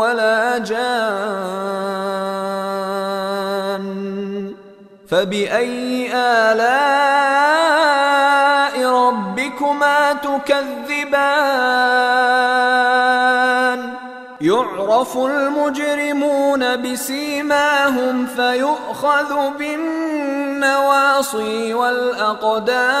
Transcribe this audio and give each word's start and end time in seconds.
ولا 0.00 0.58
جان 0.58 2.00
فبأي 5.10 6.12
آلاء 6.14 7.50
ربكما 8.86 10.12
تكذبان؟ 10.12 11.60
يعرف 14.40 15.16
المجرمون 15.16 16.76
بسيماهم 16.82 18.26
فيؤخذ 18.26 19.50
بالنواصي 19.58 20.94
والأقدام. 21.74 23.00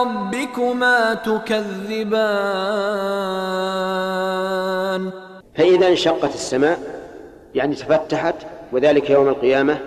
ربكما 0.00 1.14
تكذبان. 1.14 2.30
فإذا 5.54 5.88
انشقت 5.88 6.34
السماء 6.34 6.78
يعني 7.54 7.74
تفتحت 7.74 8.34
وذلك 8.72 9.10
يوم 9.10 9.28
القيامة 9.28 9.78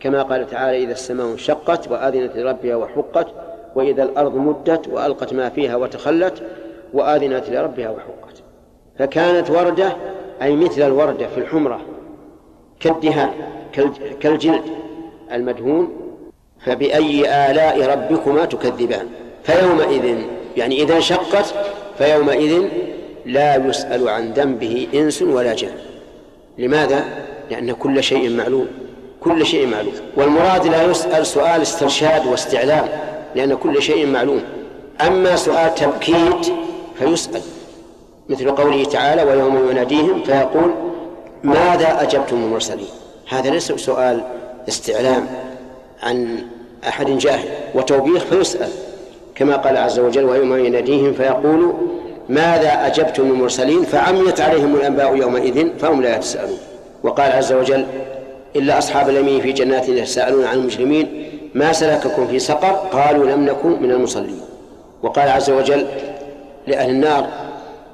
كما 0.00 0.22
قال 0.22 0.50
تعالى 0.50 0.84
إذا 0.84 0.92
السماء 0.92 1.26
انشقت 1.26 1.90
وآذنت 1.90 2.36
لربها 2.36 2.76
وحقت 2.76 3.26
وإذا 3.74 4.02
الأرض 4.02 4.36
مدت 4.36 4.88
وألقت 4.88 5.32
ما 5.32 5.48
فيها 5.48 5.76
وتخلت 5.76 6.42
وآذنت 6.92 7.50
لربها 7.50 7.90
وحقت. 7.90 8.42
فكانت 8.98 9.50
وردة 9.50 9.96
أي 10.42 10.56
مثل 10.56 10.82
الوردة 10.82 11.26
في 11.26 11.38
الحمرة 11.38 11.80
كالدهان 12.80 13.30
كالجلد 14.20 14.64
المدهون 15.32 15.96
فبأي 16.66 17.20
آلاء 17.50 17.86
ربكما 17.86 18.44
تكذبان؟ 18.44 19.06
فيومئذ 19.44 20.18
يعني 20.56 20.82
إذا 20.82 20.96
انشقت 20.96 21.54
فيومئذ 21.98 22.62
لا 23.26 23.56
يسأل 23.56 24.08
عن 24.08 24.32
ذنبه 24.32 24.88
إنس 24.94 25.22
ولا 25.22 25.54
جان. 25.54 25.74
لماذا؟ 26.58 27.04
لأن 27.50 27.72
كل 27.72 28.02
شيء 28.02 28.30
معلوم 28.30 28.68
كل 29.20 29.46
شيء 29.46 29.66
معلوم. 29.66 29.92
والمراد 30.16 30.66
لا 30.66 30.82
يسأل 30.82 31.26
سؤال 31.26 31.62
استرشاد 31.62 32.26
واستعلام 32.26 32.88
لأن 33.34 33.54
كل 33.54 33.82
شيء 33.82 34.06
معلوم. 34.06 34.42
أما 35.00 35.36
سؤال 35.36 35.74
تبكيت 35.74 36.52
فيسأل 36.98 37.42
مثل 38.28 38.50
قوله 38.50 38.84
تعالى 38.84 39.22
ويوم 39.22 39.70
يناديهم 39.70 40.22
فيقول 40.22 40.74
ماذا 41.42 42.02
أجبتم 42.02 42.36
المرسلين؟ 42.36 42.88
هذا 43.28 43.50
ليس 43.50 43.72
سؤال 43.72 44.24
استعلام 44.68 45.26
عن 46.02 46.46
أحد 46.88 47.18
جاهل. 47.18 47.48
وتوبيخ 47.74 48.24
فيسأل. 48.24 48.68
كما 49.34 49.56
قال 49.56 49.76
عز 49.76 49.98
وجل 49.98 50.24
ويوم 50.24 50.64
يناديهم 50.64 51.12
فيقول 51.12 51.74
ماذا 52.28 52.86
أجبتم 52.86 53.22
المرسلين 53.22 53.82
فعميت 53.82 54.40
عليهم 54.40 54.74
الأنباء 54.74 55.16
يومئذ 55.16 55.78
فهم 55.78 56.02
لا 56.02 56.16
يتساءلون. 56.16 56.58
وقال 57.02 57.32
عز 57.32 57.52
وجل 57.52 57.86
إلا 58.56 58.78
أصحاب 58.78 59.08
اليمين 59.08 59.40
في 59.40 59.52
جنات 59.52 59.88
يتساءلون 59.88 60.44
عن 60.44 60.58
المجرمين 60.58 61.28
ما 61.54 61.72
سلككم 61.72 62.26
في 62.26 62.38
سقر؟ 62.38 62.70
قالوا 62.70 63.26
لم 63.26 63.44
نكن 63.44 63.82
من 63.82 63.90
المصلين. 63.90 64.40
وقال 65.02 65.28
عز 65.28 65.50
وجل 65.50 65.86
لأهل 66.66 66.90
النار 66.90 67.26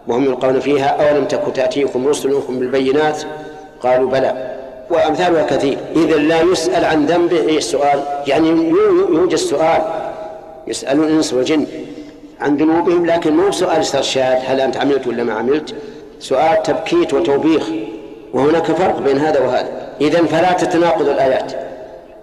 وهم 0.09 0.25
يلقون 0.25 0.61
فيها 0.61 0.87
أولم 0.87 1.25
تك 1.25 1.43
تأتيكم 1.55 2.09
رسلكم 2.09 2.59
بالبينات؟ 2.59 3.22
قالوا 3.83 4.11
بلى. 4.11 4.57
وأمثالها 4.91 5.47
كثير. 5.47 5.78
إذا 5.97 6.17
لا 6.17 6.41
يسأل 6.41 6.84
عن 6.84 7.07
ذنبه 7.07 7.37
إيه 7.37 7.59
السؤال؟ 7.59 8.03
يعني 8.27 8.49
يوجد 9.11 9.34
سؤال. 9.34 9.83
يسألون 10.71 11.09
الإنس 11.09 11.33
والجن 11.33 11.67
عن 12.41 12.57
ذنوبهم 12.57 13.07
لكن 13.07 13.37
مو 13.37 13.53
سؤال 13.53 13.81
استرشاد 13.81 14.39
هل 14.47 14.61
أنت 14.61 14.77
عملت 14.77 15.07
ولا 15.07 15.25
ما 15.25 15.33
عملت. 15.33 15.75
سؤال 16.21 16.63
تبكيت 16.63 17.15
وتوبيخ 17.15 17.69
وهناك 18.33 18.65
فرق 18.65 18.99
بين 18.99 19.19
هذا 19.19 19.41
وهذا. 19.41 19.69
إذا 20.01 20.23
فلا 20.23 20.53
تتناقض 20.53 21.09
الآيات. 21.09 21.53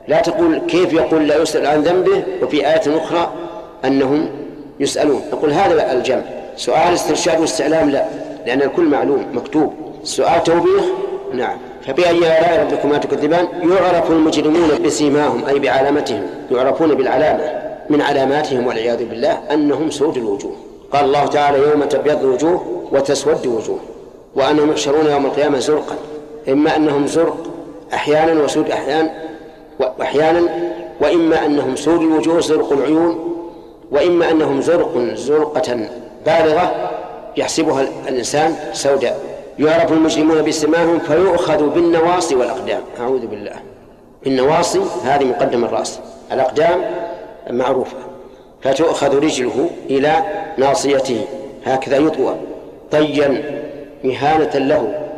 لا 0.08 0.22
تقول 0.22 0.62
كيف 0.68 0.94
يقول 0.94 1.28
لا 1.28 1.41
يسأل 1.41 1.66
عن 1.66 1.81
ذنبه 1.81 2.24
وفي 2.44 2.68
آية 2.68 2.97
أخرى 2.97 3.34
أنهم 3.85 4.30
يسألون. 4.79 5.22
نقول 5.31 5.52
هذا 5.52 5.91
الجمع. 5.91 6.22
سؤال 6.56 6.94
استرشاد 6.94 7.40
واستعلام 7.40 7.90
لا 7.90 8.06
لأن 8.46 8.62
الكل 8.62 8.85
معلوم 8.85 9.25
مكتوب. 9.34 9.74
سؤال 10.03 10.44
توبيخ 10.44 10.84
نعم. 11.34 11.58
فبأي 11.88 12.18
آلاء 12.18 12.68
ربكما 12.72 12.97
تكذبان؟ 12.97 13.47
يعرف 13.64 14.12
المجرمون 14.12 14.69
بسيماهم 14.85 15.46
أي 15.46 15.59
بعلامتهم. 15.59 16.22
يعرفون 16.52 16.96
بالعلامة. 16.96 17.56
من 17.89 18.01
علاماتهم 18.01 18.67
والعياذ 18.67 19.05
بالله 19.05 19.39
أنهم 19.53 19.89
سود 19.91 20.17
الوجوه. 20.17 20.51
قال 20.93 21.05
الله 21.05 21.25
تعالى 21.25 21.57
يوم 21.57 21.83
تبيض 21.83 22.23
وجوه 22.23 22.65
وتسود 22.91 23.47
وجوه 23.47 23.79
وأنهم 24.35 24.71
يحشرون 24.71 25.05
يوم 25.05 25.25
القيامة 25.25 25.59
زرقا. 25.59 25.95
إما 26.49 26.75
أنهم 26.75 27.07
زرق 27.07 27.37
أحيانا 27.93 28.43
وسود 28.43 28.71
أحيانا 28.71 29.11
وأحيانا 29.79 30.41
وإما 31.01 31.45
أنهم 31.45 31.75
سود 31.75 32.01
الوجوه 32.01 32.39
زرق 32.39 32.71
العيون 32.71 33.33
وإما 33.91 34.31
أنهم 34.31 34.61
زرق 34.61 34.97
زرقة 35.13 35.89
بالغة 36.25 36.91
يحسبها 37.37 37.87
الإنسان 38.07 38.55
سوداء. 38.73 39.19
يعرف 39.59 39.91
المجرمون 39.91 40.41
بسماهم 40.41 40.99
فيؤخذ 40.99 41.69
بالنواصي 41.69 42.35
والأقدام. 42.35 42.81
أعوذ 42.99 43.27
بالله. 43.27 43.55
بالنواصي 44.23 44.81
هذه 45.03 45.25
مقدم 45.25 45.65
الرأس. 45.65 45.99
الأقدام 46.31 46.81
معروفة. 47.50 47.97
فتؤخذ 48.62 49.19
رجله 49.24 49.69
إلى 49.90 50.24
ناصيته. 50.58 51.22
هكذا 51.66 51.97
يطوى. 51.97 52.35
طيا 52.91 53.44
إهانة 54.06 54.58
له 54.58 55.09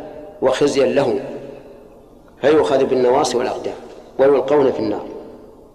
وخزيا 0.42 0.86
له. 0.86 1.20
فيؤخذ 2.40 2.84
بالنواصي 2.84 3.36
والأقدام 3.36 3.74
ويلقون 4.18 4.72
في 4.72 4.78
النار. 4.78 5.04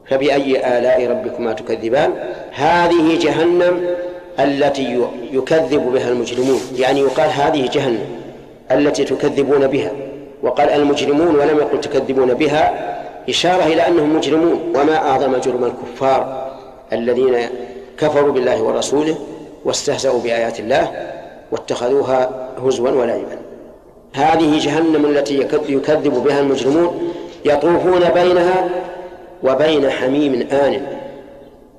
فبأي 0.09 0.77
آلاء 0.77 1.07
ربكما 1.07 1.53
تكذبان؟ 1.53 2.13
هذه 2.51 3.19
جهنم 3.19 3.87
التي 4.39 5.07
يكذب 5.31 5.91
بها 5.93 6.09
المجرمون. 6.09 6.59
يعني 6.77 6.99
يقال 6.99 7.29
هذه 7.29 7.69
جهنم 7.73 8.05
التي 8.71 9.03
تكذبون 9.03 9.67
بها. 9.67 9.91
وقال 10.43 10.69
المجرمون 10.69 11.35
ولم 11.35 11.57
يقل 11.57 11.81
تكذبون 11.81 12.33
بها 12.33 12.95
إشارة 13.29 13.63
إلى 13.63 13.87
أنهم 13.87 14.15
مجرمون. 14.15 14.59
وما 14.75 14.95
أعظم 14.95 15.37
جرم 15.37 15.63
الكفار 15.63 16.44
الذين 16.93 17.35
كفروا 17.97 18.31
بالله 18.31 18.63
ورسوله 18.63 19.15
واستهزأوا 19.65 20.19
بآيات 20.19 20.59
الله 20.59 20.91
واتخذوها 21.51 22.49
هزوا 22.65 22.89
ولعبا. 22.89 23.37
هذه 24.13 24.59
جهنم 24.59 25.05
التي 25.05 25.39
يكذب 25.69 26.23
بها 26.23 26.39
المجرمون 26.39 27.13
يطوفون 27.45 28.09
بينها 28.13 28.69
وبين 29.43 29.89
حميم 29.89 30.47
آن. 30.51 30.81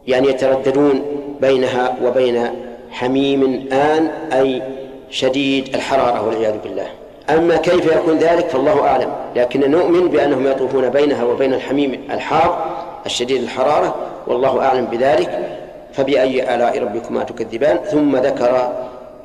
يعني 0.07 0.29
يترددون 0.29 1.03
بينها 1.41 1.97
وبين 2.05 2.51
حميم 2.91 3.69
آن 3.73 4.11
أي 4.33 4.63
شديد 5.11 5.75
الحرارة 5.75 6.27
والعياذ 6.27 6.55
بالله. 6.65 6.87
أما 7.31 7.57
كيف 7.57 7.87
يكون 7.97 8.19
ذلك 8.19 8.49
فالله 8.49 8.81
أعلم 8.81 9.13
لكن 9.37 9.71
نؤمن 9.71 10.09
بأنهم 10.09 10.47
يطوفون 10.47 10.89
بينها 10.89 11.25
وبين 11.25 11.55
الحميم 11.55 12.01
الحار 12.11 12.86
الشديد 13.07 13.43
الحرارة 13.43 13.95
والله 14.27 14.61
أعلم 14.65 14.85
بذلك. 14.85 15.49
فبأي 15.93 16.55
آلاء 16.55 16.79
ربكما 16.79 17.25
تكذبان. 17.25 17.77
ثم 17.77 18.17
ذكر 18.17 18.73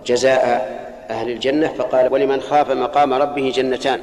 جزاء 0.06 0.72
أهل 1.10 1.30
الجنة 1.30 1.68
فقال 1.68 2.14
ولمن 2.14 2.42
خاف 2.42 2.72
مقام 2.72 3.14
ربه 3.14 3.52
جنتان. 3.56 4.00